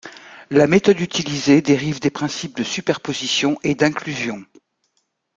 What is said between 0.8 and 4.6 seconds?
utilisée dérive des principes de superposition et d’inclusion.